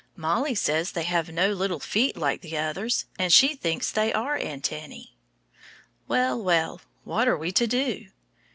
[0.15, 4.35] Mollie says they have no little feet like the others, and she thinks they are
[4.35, 5.09] antennæ.
[6.07, 8.07] Well, well, what are we to do?